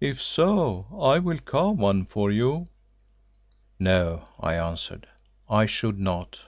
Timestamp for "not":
5.98-6.38